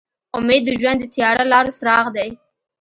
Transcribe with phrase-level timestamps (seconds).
[0.37, 2.29] امید د ژوند د تیاره لارو څراغ دی.